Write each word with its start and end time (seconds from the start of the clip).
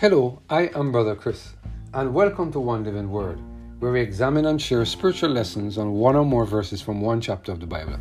Hello, 0.00 0.40
I 0.48 0.70
am 0.74 0.92
Brother 0.92 1.14
Chris, 1.14 1.52
and 1.92 2.14
welcome 2.14 2.50
to 2.52 2.58
One 2.58 2.84
Living 2.84 3.10
Word, 3.10 3.38
where 3.80 3.92
we 3.92 4.00
examine 4.00 4.46
and 4.46 4.58
share 4.58 4.82
spiritual 4.86 5.28
lessons 5.28 5.76
on 5.76 5.92
one 5.92 6.16
or 6.16 6.24
more 6.24 6.46
verses 6.46 6.80
from 6.80 7.02
one 7.02 7.20
chapter 7.20 7.52
of 7.52 7.60
the 7.60 7.66
Bible. 7.66 7.98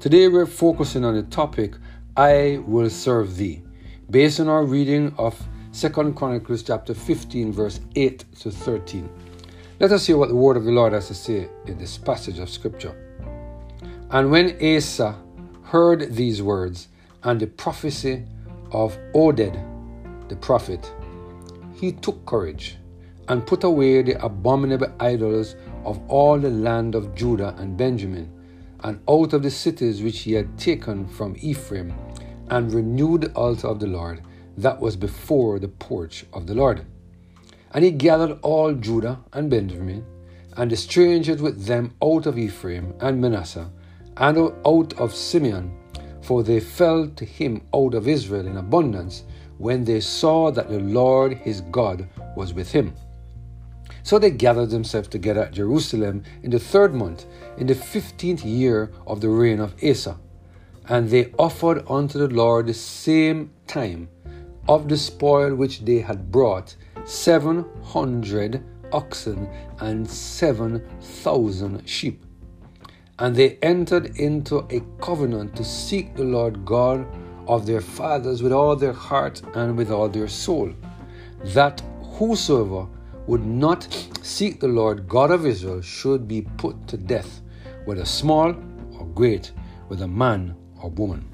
Today 0.00 0.26
we're 0.26 0.44
focusing 0.44 1.04
on 1.04 1.14
the 1.14 1.22
topic, 1.22 1.76
I 2.16 2.60
will 2.66 2.90
serve 2.90 3.36
thee, 3.36 3.62
based 4.10 4.40
on 4.40 4.48
our 4.48 4.64
reading 4.64 5.14
of 5.18 5.40
2 5.72 6.14
Chronicles 6.14 6.64
chapter 6.64 6.94
15, 6.94 7.52
verse 7.52 7.78
8 7.94 8.24
to 8.40 8.50
13. 8.50 9.08
Let 9.78 9.92
us 9.92 10.08
hear 10.08 10.16
what 10.16 10.30
the 10.30 10.34
word 10.34 10.56
of 10.56 10.64
the 10.64 10.72
Lord 10.72 10.94
has 10.94 11.06
to 11.06 11.14
say 11.14 11.48
in 11.68 11.78
this 11.78 11.96
passage 11.96 12.40
of 12.40 12.50
scripture. 12.50 12.96
And 14.10 14.32
when 14.32 14.56
Asa 14.60 15.16
heard 15.62 16.12
these 16.12 16.42
words 16.42 16.88
and 17.22 17.38
the 17.38 17.46
prophecy 17.46 18.24
of 18.72 18.98
Oded 19.14 19.64
the 20.28 20.34
prophet, 20.34 20.92
he 21.80 21.92
took 21.92 22.26
courage 22.26 22.76
and 23.28 23.46
put 23.46 23.64
away 23.64 24.02
the 24.02 24.22
abominable 24.22 24.92
idols 25.00 25.56
of 25.86 25.98
all 26.08 26.38
the 26.38 26.50
land 26.50 26.94
of 26.94 27.14
Judah 27.14 27.54
and 27.56 27.76
Benjamin, 27.76 28.30
and 28.80 29.00
out 29.08 29.32
of 29.32 29.42
the 29.42 29.50
cities 29.50 30.02
which 30.02 30.20
he 30.20 30.32
had 30.34 30.58
taken 30.58 31.08
from 31.08 31.36
Ephraim, 31.40 31.94
and 32.50 32.74
renewed 32.74 33.22
the 33.22 33.32
altar 33.32 33.68
of 33.68 33.80
the 33.80 33.86
Lord 33.86 34.20
that 34.58 34.78
was 34.78 34.94
before 34.94 35.58
the 35.58 35.68
porch 35.68 36.26
of 36.34 36.46
the 36.46 36.54
Lord. 36.54 36.84
And 37.72 37.84
he 37.84 37.92
gathered 37.92 38.38
all 38.42 38.74
Judah 38.74 39.20
and 39.32 39.48
Benjamin, 39.48 40.04
and 40.56 40.70
the 40.70 40.76
strangers 40.76 41.40
with 41.40 41.64
them 41.64 41.94
out 42.02 42.26
of 42.26 42.38
Ephraim 42.38 42.92
and 43.00 43.20
Manasseh, 43.20 43.70
and 44.18 44.36
out 44.66 44.92
of 45.00 45.14
Simeon, 45.14 45.79
for 46.30 46.44
they 46.44 46.60
fell 46.60 47.08
to 47.08 47.24
him 47.24 47.60
out 47.74 47.92
of 47.92 48.06
Israel 48.06 48.46
in 48.46 48.56
abundance 48.56 49.24
when 49.58 49.84
they 49.84 49.98
saw 49.98 50.48
that 50.52 50.68
the 50.68 50.78
Lord 50.78 51.32
his 51.32 51.60
God 51.62 52.08
was 52.36 52.54
with 52.54 52.70
him. 52.70 52.94
So 54.04 54.16
they 54.16 54.30
gathered 54.30 54.70
themselves 54.70 55.08
together 55.08 55.42
at 55.42 55.54
Jerusalem 55.54 56.22
in 56.44 56.52
the 56.52 56.60
third 56.60 56.94
month, 56.94 57.26
in 57.58 57.66
the 57.66 57.74
fifteenth 57.74 58.44
year 58.44 58.92
of 59.08 59.20
the 59.20 59.28
reign 59.28 59.58
of 59.58 59.74
Asa. 59.82 60.20
And 60.88 61.10
they 61.10 61.32
offered 61.36 61.84
unto 61.90 62.20
the 62.20 62.32
Lord 62.32 62.68
the 62.68 62.74
same 62.74 63.50
time 63.66 64.08
of 64.68 64.88
the 64.88 64.96
spoil 64.96 65.56
which 65.56 65.80
they 65.80 65.98
had 65.98 66.30
brought 66.30 66.76
seven 67.06 67.64
hundred 67.82 68.62
oxen 68.92 69.48
and 69.80 70.08
seven 70.08 70.86
thousand 71.00 71.88
sheep. 71.88 72.24
And 73.20 73.36
they 73.36 73.58
entered 73.62 74.18
into 74.18 74.66
a 74.70 74.80
covenant 75.00 75.54
to 75.56 75.64
seek 75.64 76.16
the 76.16 76.24
Lord 76.24 76.64
God 76.64 77.06
of 77.46 77.66
their 77.66 77.82
fathers 77.82 78.42
with 78.42 78.52
all 78.52 78.74
their 78.74 78.94
heart 78.94 79.42
and 79.54 79.76
with 79.76 79.90
all 79.90 80.08
their 80.08 80.28
soul, 80.28 80.72
that 81.44 81.82
whosoever 82.00 82.86
would 83.26 83.44
not 83.44 83.86
seek 84.22 84.58
the 84.58 84.68
Lord 84.68 85.06
God 85.06 85.30
of 85.30 85.44
Israel 85.44 85.82
should 85.82 86.26
be 86.26 86.42
put 86.56 86.88
to 86.88 86.96
death, 86.96 87.42
whether 87.84 88.04
small 88.04 88.54
or 88.98 89.06
great, 89.14 89.52
whether 89.88 90.08
man 90.08 90.56
or 90.82 90.90
woman. 90.90 91.30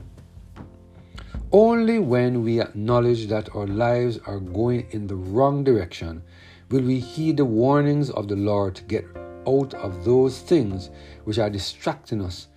Only 1.52 2.00
when 2.00 2.42
we 2.42 2.60
acknowledge 2.60 3.28
that 3.28 3.54
our 3.54 3.66
lives 3.66 4.18
are 4.26 4.40
going 4.40 4.88
in 4.90 5.06
the 5.06 5.14
wrong 5.14 5.62
direction 5.62 6.22
will 6.70 6.82
we 6.82 6.98
heed 6.98 7.36
the 7.36 7.44
warnings 7.44 8.10
of 8.10 8.26
the 8.26 8.34
Lord 8.34 8.74
to 8.74 8.82
get 8.82 9.04
out 9.46 9.74
of 9.74 10.04
those 10.04 10.40
things 10.40 10.90
which 11.24 11.38
are 11.38 11.50
distracting 11.50 12.22
us 12.22 12.48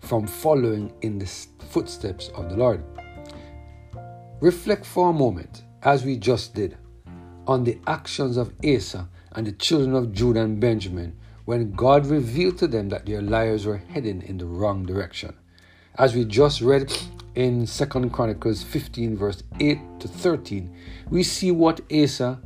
from 0.00 0.26
following 0.26 0.92
in 1.02 1.18
the 1.18 1.26
footsteps 1.26 2.28
of 2.34 2.48
the 2.48 2.56
Lord. 2.56 2.82
Reflect 4.40 4.84
for 4.84 5.10
a 5.10 5.12
moment, 5.12 5.64
as 5.82 6.04
we 6.04 6.16
just 6.16 6.54
did, 6.54 6.76
on 7.46 7.64
the 7.64 7.78
actions 7.86 8.36
of 8.36 8.52
Asa 8.64 9.08
and 9.32 9.46
the 9.46 9.52
children 9.52 9.94
of 9.94 10.12
Judah 10.12 10.42
and 10.42 10.60
Benjamin 10.60 11.16
when 11.46 11.72
God 11.72 12.06
revealed 12.06 12.58
to 12.58 12.66
them 12.66 12.88
that 12.88 13.06
their 13.06 13.22
lives 13.22 13.66
were 13.66 13.76
heading 13.76 14.22
in 14.22 14.36
the 14.36 14.46
wrong 14.46 14.84
direction. 14.84 15.34
As 15.96 16.14
we 16.14 16.24
just 16.24 16.60
read 16.60 16.92
in 17.34 17.66
2 17.66 17.86
Chronicles 18.10 18.62
15, 18.62 19.16
verse 19.16 19.42
8 19.60 19.78
to 20.00 20.08
13, 20.08 20.76
we 21.08 21.22
see 21.22 21.52
what 21.52 21.80
Asa, 21.92 22.40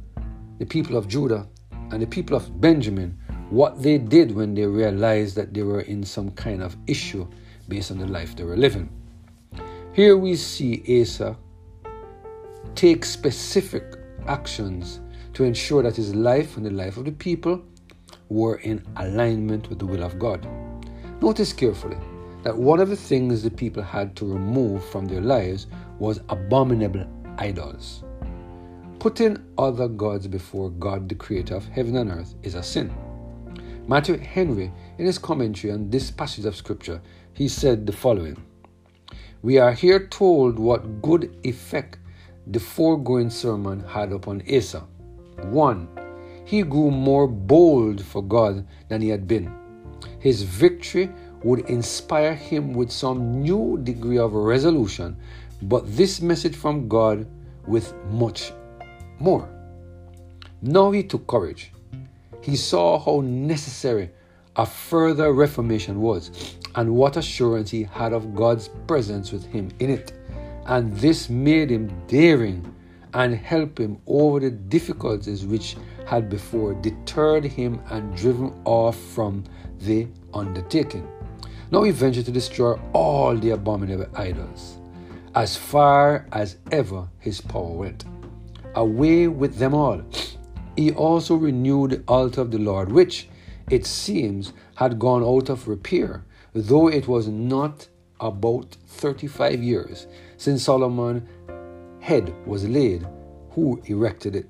the 0.58 0.66
people 0.66 0.96
of 0.96 1.08
Judah, 1.08 1.48
and 1.90 2.02
the 2.02 2.06
people 2.06 2.36
of 2.36 2.60
Benjamin, 2.60 3.18
what 3.50 3.82
they 3.82 3.98
did 3.98 4.34
when 4.34 4.54
they 4.54 4.64
realized 4.64 5.36
that 5.36 5.52
they 5.52 5.62
were 5.62 5.80
in 5.82 6.04
some 6.04 6.30
kind 6.30 6.62
of 6.62 6.76
issue 6.86 7.26
based 7.68 7.90
on 7.90 7.98
the 7.98 8.06
life 8.06 8.36
they 8.36 8.44
were 8.44 8.56
living. 8.56 8.88
Here 9.92 10.16
we 10.16 10.36
see 10.36 11.02
Asa 11.02 11.36
take 12.76 13.04
specific 13.04 13.84
actions 14.26 15.00
to 15.34 15.44
ensure 15.44 15.82
that 15.82 15.96
his 15.96 16.14
life 16.14 16.56
and 16.56 16.64
the 16.64 16.70
life 16.70 16.96
of 16.96 17.04
the 17.04 17.12
people 17.12 17.60
were 18.28 18.56
in 18.58 18.84
alignment 18.96 19.68
with 19.68 19.80
the 19.80 19.86
will 19.86 20.04
of 20.04 20.18
God. 20.18 20.46
Notice 21.20 21.52
carefully 21.52 21.98
that 22.44 22.56
one 22.56 22.80
of 22.80 22.88
the 22.88 22.96
things 22.96 23.42
the 23.42 23.50
people 23.50 23.82
had 23.82 24.14
to 24.16 24.32
remove 24.32 24.84
from 24.90 25.06
their 25.06 25.20
lives 25.20 25.66
was 25.98 26.20
abominable 26.28 27.04
idols. 27.38 28.04
Putting 29.00 29.42
other 29.58 29.88
gods 29.88 30.28
before 30.28 30.70
God, 30.70 31.08
the 31.08 31.14
creator 31.14 31.56
of 31.56 31.66
heaven 31.66 31.96
and 31.96 32.10
earth, 32.10 32.34
is 32.42 32.54
a 32.54 32.62
sin. 32.62 32.94
Matthew 33.90 34.18
Henry, 34.18 34.70
in 34.98 35.06
his 35.06 35.18
commentary 35.18 35.72
on 35.72 35.90
this 35.90 36.12
passage 36.12 36.44
of 36.44 36.54
scripture, 36.54 37.02
he 37.34 37.48
said 37.48 37.86
the 37.88 37.92
following 37.92 38.36
We 39.42 39.58
are 39.58 39.72
here 39.72 40.06
told 40.06 40.60
what 40.60 41.02
good 41.02 41.34
effect 41.42 41.98
the 42.46 42.60
foregoing 42.60 43.30
sermon 43.30 43.80
had 43.80 44.12
upon 44.12 44.44
Asa. 44.48 44.86
1. 45.42 45.88
He 46.44 46.62
grew 46.62 46.92
more 46.92 47.26
bold 47.26 48.00
for 48.00 48.22
God 48.22 48.64
than 48.88 49.02
he 49.02 49.08
had 49.08 49.26
been. 49.26 49.52
His 50.20 50.42
victory 50.42 51.10
would 51.42 51.68
inspire 51.68 52.36
him 52.36 52.72
with 52.72 52.92
some 52.92 53.42
new 53.42 53.76
degree 53.82 54.18
of 54.18 54.34
resolution, 54.34 55.16
but 55.62 55.96
this 55.96 56.20
message 56.20 56.54
from 56.54 56.86
God 56.86 57.26
with 57.66 57.92
much 58.08 58.52
more. 59.18 59.48
Now 60.62 60.92
he 60.92 61.02
took 61.02 61.26
courage. 61.26 61.72
He 62.40 62.56
saw 62.56 62.98
how 62.98 63.20
necessary 63.20 64.10
a 64.56 64.66
further 64.66 65.32
reformation 65.32 66.00
was 66.00 66.56
and 66.74 66.94
what 66.94 67.16
assurance 67.16 67.70
he 67.70 67.84
had 67.84 68.12
of 68.12 68.34
God's 68.34 68.68
presence 68.86 69.32
with 69.32 69.44
him 69.44 69.70
in 69.78 69.90
it. 69.90 70.12
And 70.66 70.96
this 70.96 71.28
made 71.28 71.70
him 71.70 71.90
daring 72.06 72.74
and 73.14 73.34
helped 73.34 73.78
him 73.78 74.00
over 74.06 74.40
the 74.40 74.50
difficulties 74.50 75.44
which 75.44 75.76
had 76.06 76.28
before 76.28 76.74
deterred 76.74 77.44
him 77.44 77.80
and 77.90 78.16
driven 78.16 78.52
off 78.64 78.96
from 78.96 79.44
the 79.80 80.06
undertaking. 80.34 81.08
Now 81.70 81.82
he 81.82 81.92
ventured 81.92 82.26
to 82.26 82.32
destroy 82.32 82.78
all 82.92 83.36
the 83.36 83.50
abominable 83.50 84.06
idols, 84.16 84.78
as 85.34 85.56
far 85.56 86.26
as 86.32 86.56
ever 86.72 87.08
his 87.18 87.40
power 87.40 87.70
went. 87.70 88.04
Away 88.74 89.28
with 89.28 89.56
them 89.56 89.74
all. 89.74 90.02
He 90.80 90.92
also 90.92 91.34
renewed 91.34 91.90
the 91.90 92.02
altar 92.08 92.40
of 92.40 92.52
the 92.52 92.58
Lord, 92.58 92.90
which, 92.90 93.28
it 93.68 93.84
seems, 93.84 94.54
had 94.76 94.98
gone 94.98 95.22
out 95.22 95.50
of 95.50 95.68
repair, 95.68 96.24
though 96.54 96.88
it 96.88 97.06
was 97.06 97.28
not 97.28 97.86
about 98.18 98.78
35 98.86 99.62
years 99.62 100.06
since 100.38 100.62
Solomon's 100.62 101.28
head 102.00 102.32
was 102.46 102.66
laid, 102.66 103.06
who 103.50 103.78
erected 103.84 104.34
it. 104.34 104.48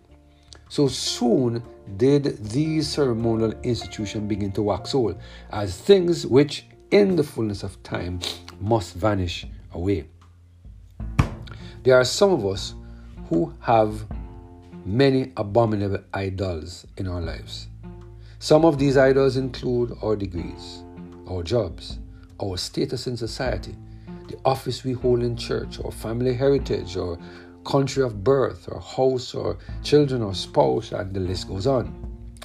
So 0.69 0.87
soon 0.87 1.65
did 1.97 2.45
these 2.45 2.89
ceremonial 2.89 3.53
institutions 3.65 4.29
begin 4.29 4.53
to 4.53 4.63
wax 4.63 4.95
old, 4.95 5.19
as 5.51 5.77
things 5.77 6.25
which 6.25 6.65
in 6.93 7.17
the 7.17 7.25
fullness 7.25 7.65
of 7.65 7.83
time 7.83 8.21
must 8.61 8.95
vanish 8.95 9.49
away. 9.73 10.07
There 11.83 11.97
are 11.97 12.05
some 12.05 12.31
of 12.31 12.47
us 12.47 12.77
who 13.29 13.53
have 13.59 14.07
many 14.85 15.33
abominable 15.37 16.03
idols 16.15 16.87
in 16.97 17.07
our 17.07 17.21
lives. 17.21 17.69
Some 18.39 18.65
of 18.65 18.79
these 18.79 18.97
idols 18.97 19.37
include 19.37 19.97
our 20.03 20.17
degrees, 20.17 20.83
our 21.29 21.43
jobs, 21.43 21.99
our 22.43 22.57
status 22.57 23.07
in 23.07 23.17
society, 23.17 23.77
the 24.29 24.39
office 24.45 24.85
we 24.85 24.93
hold 24.93 25.23
in 25.23 25.37
church, 25.37 25.79
our 25.85 25.91
family 25.91 26.35
heritage, 26.35 26.97
or 26.97 27.19
country 27.65 28.03
of 28.03 28.25
birth, 28.25 28.69
or 28.71 28.81
house, 28.81 29.35
or 29.35 29.59
children, 29.83 30.23
or 30.23 30.35
spouse, 30.35 30.93
and 30.93 31.13
the 31.13 31.21
list 31.21 31.49
goes 31.49 31.67
on. 31.67 31.95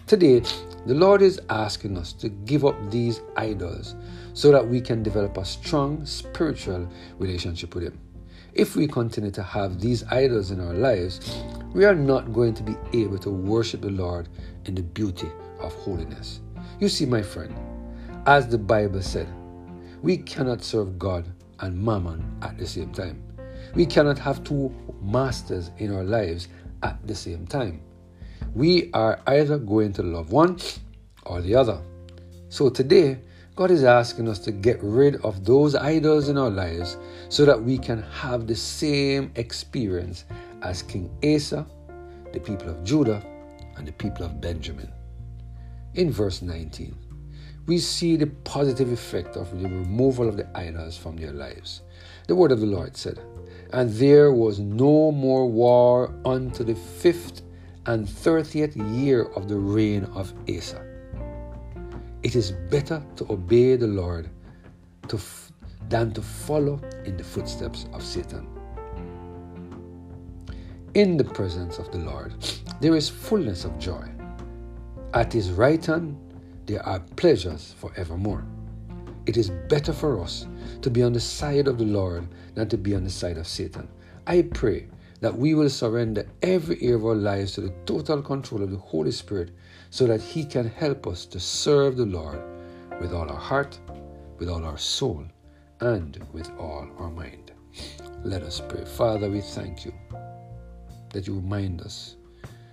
Today, 0.08 0.42
the 0.86 0.94
Lord 0.94 1.22
is 1.22 1.40
asking 1.50 1.98
us 1.98 2.14
to 2.14 2.30
give 2.30 2.66
up 2.66 2.76
these 2.92 3.22
idols 3.38 3.96
so 4.34 4.52
that 4.52 4.68
we 4.68 4.82
can 4.82 5.02
develop 5.02 5.38
a 5.38 5.46
strong 5.46 6.06
spiritual 6.06 6.88
relationship 7.18 7.74
with 7.74 7.86
Him. 7.86 8.00
If 8.56 8.78
we 8.78 8.88
continue 8.88 9.32
to 9.32 9.44
have 9.44 9.82
these 9.82 10.06
idols 10.06 10.50
in 10.50 10.62
our 10.62 10.74
lives, 10.74 11.44
we 11.74 11.84
are 11.84 11.94
not 11.94 12.32
going 12.32 12.54
to 12.54 12.64
be 12.64 12.78
able 12.94 13.18
to 13.18 13.30
worship 13.30 13.82
the 13.82 13.90
Lord 13.90 14.30
in 14.64 14.76
the 14.76 14.82
beauty 14.82 15.28
of 15.60 15.74
holiness. 15.74 16.40
You 16.80 16.88
see, 16.88 17.06
my 17.06 17.22
friend, 17.22 17.54
as 18.26 18.48
the 18.48 18.58
Bible 18.58 19.02
said, 19.02 19.28
we 20.02 20.16
cannot 20.16 20.64
serve 20.64 20.98
God 20.98 21.26
and 21.60 21.78
mammon 21.78 22.24
at 22.44 22.58
the 22.58 22.66
same 22.66 22.94
time. 22.94 23.22
We 23.74 23.86
cannot 23.86 24.18
have 24.20 24.42
two 24.46 24.74
masters 25.02 25.72
in 25.80 25.94
our 25.94 26.06
lives 26.06 26.48
at 26.82 27.06
the 27.06 27.16
same 27.16 27.46
time. 27.46 27.82
We 28.54 28.90
are 28.94 29.20
either 29.28 29.58
going 29.58 29.92
to 29.94 30.04
love 30.04 30.32
one 30.32 30.60
or 31.26 31.42
the 31.42 31.56
other. 31.56 31.82
So 32.48 32.70
today, 32.70 33.20
God 33.56 33.72
is 33.72 33.86
asking 33.86 34.28
us 34.28 34.40
to 34.40 34.52
get 34.52 34.84
rid 34.84 35.16
of 35.24 35.46
those 35.46 35.76
idols 35.76 36.28
in 36.28 36.38
our 36.38 36.50
lives 36.50 36.98
so 37.30 37.46
that 37.46 37.64
we 37.64 37.78
can 37.78 38.02
have 38.04 38.48
the 38.48 38.56
same 38.56 39.32
experience 39.36 40.26
as 40.62 40.82
King 40.82 41.10
Asa, 41.24 41.66
the 42.34 42.40
people 42.42 42.68
of 42.68 42.84
Judah, 42.84 43.26
and 43.78 43.88
the 43.88 43.94
people 43.94 44.26
of 44.26 44.42
Benjamin. 44.42 44.92
In 45.94 46.12
verse 46.12 46.42
19, 46.42 46.98
we 47.66 47.78
see 47.78 48.18
the 48.18 48.28
positive 48.28 48.92
effect 48.92 49.38
of 49.38 49.50
the 49.58 49.70
removal 49.70 50.28
of 50.28 50.36
the 50.36 50.50
idols 50.54 50.98
from 50.98 51.16
their 51.16 51.32
lives. 51.32 51.82
The 52.28 52.36
word 52.36 52.52
of 52.52 52.60
the 52.60 52.66
Lord 52.66 52.98
said, 52.98 53.22
And 53.72 53.90
there 53.90 54.34
was 54.34 54.60
no 54.60 55.14
more 55.14 55.48
war 55.50 56.14
unto 56.26 56.66
the 56.66 56.76
fifth 56.76 57.42
and 57.86 58.10
thirtieth 58.10 58.76
year 58.76 59.24
of 59.24 59.48
the 59.48 59.58
reign 59.58 60.04
of 60.14 60.34
Asa. 60.50 60.95
It 62.26 62.36
is 62.36 62.54
better 62.72 63.06
to 63.18 63.32
obey 63.32 63.76
the 63.76 63.86
Lord 63.86 64.32
to 65.10 65.18
f- 65.18 65.52
than 65.90 66.12
to 66.14 66.24
follow 66.24 66.82
in 67.06 67.18
the 67.18 67.24
footsteps 67.24 67.86
of 67.94 68.02
Satan. 68.02 68.48
In 70.96 71.18
the 71.18 71.24
presence 71.24 71.78
of 71.78 71.92
the 71.92 72.00
Lord, 72.00 72.34
there 72.82 72.96
is 72.96 73.08
fullness 73.10 73.64
of 73.64 73.78
joy. 73.78 74.10
At 75.14 75.34
his 75.34 75.52
right 75.52 75.86
hand, 75.86 76.18
there 76.66 76.84
are 76.84 77.00
pleasures 77.16 77.76
forevermore. 77.78 78.44
It 79.28 79.38
is 79.38 79.52
better 79.70 79.94
for 79.94 80.20
us 80.20 80.48
to 80.82 80.90
be 80.90 81.04
on 81.04 81.14
the 81.14 81.20
side 81.20 81.68
of 81.68 81.78
the 81.78 81.86
Lord 81.86 82.28
than 82.56 82.68
to 82.70 82.78
be 82.78 82.96
on 82.96 83.04
the 83.04 83.12
side 83.12 83.38
of 83.38 83.46
Satan. 83.46 83.88
I 84.26 84.42
pray 84.42 84.88
that 85.22 85.38
we 85.38 85.54
will 85.54 85.70
surrender 85.70 86.28
every 86.42 86.82
area 86.82 86.96
of 86.96 87.06
our 87.06 87.16
lives 87.16 87.54
to 87.54 87.62
the 87.62 87.74
total 87.86 88.22
control 88.22 88.64
of 88.64 88.72
the 88.72 88.78
Holy 88.78 89.12
Spirit 89.12 89.52
so 89.90 90.06
that 90.08 90.22
He 90.22 90.44
can 90.44 90.68
help 90.68 91.08
us 91.08 91.26
to 91.28 91.40
serve 91.40 91.98
the 91.98 92.06
Lord 92.06 92.42
with 93.00 93.14
all 93.14 93.30
our 93.30 93.40
heart, 93.40 93.80
with 94.38 94.50
all 94.50 94.64
our 94.66 94.78
soul, 94.78 95.26
and 95.82 96.24
with 96.34 96.50
all 96.60 96.88
our 96.98 97.10
mind. 97.10 97.52
Let 98.24 98.44
us 98.44 98.62
pray. 98.68 98.86
Father, 98.86 99.30
we 99.30 99.42
thank 99.42 99.86
you 99.86 99.94
that 101.12 101.28
you 101.28 101.36
remind 101.36 101.82
us 101.82 102.16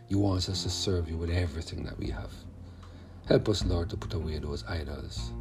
you 0.08 0.18
want 0.18 0.48
us 0.48 0.62
to 0.62 0.70
serve 0.70 1.08
you 1.08 1.16
with 1.16 1.30
everything 1.30 1.84
that 1.84 1.98
we 1.98 2.10
have. 2.10 2.32
Help 3.26 3.48
us, 3.48 3.64
Lord, 3.64 3.88
to 3.90 3.96
put 3.96 4.14
away 4.14 4.38
those 4.38 4.64
idols, 4.68 5.32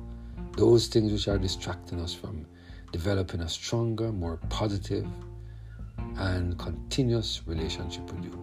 those 0.56 0.88
things 0.88 1.12
which 1.12 1.27
are 1.27 1.38
distracting 1.38 2.00
us 2.00 2.13
from 2.13 2.45
developing 2.92 3.42
a 3.42 3.50
stronger, 3.50 4.12
more 4.12 4.38
positive, 4.50 5.07
and 6.17 6.57
continuous 6.57 7.41
relationship 7.45 8.11
with 8.13 8.23
you. 8.23 8.37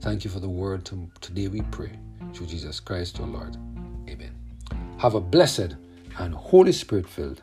Thank 0.00 0.24
you 0.24 0.30
for 0.30 0.40
the 0.40 0.48
word 0.48 0.84
to, 0.86 1.10
today 1.20 1.48
we 1.48 1.62
pray. 1.62 1.98
Through 2.32 2.46
Jesus 2.48 2.80
Christ, 2.80 3.20
our 3.20 3.26
Lord. 3.26 3.56
Amen. 4.08 4.34
Have 4.98 5.14
a 5.14 5.20
blessed 5.20 5.76
and 6.18 6.34
Holy 6.34 6.72
Spirit 6.72 7.08
filled 7.08 7.42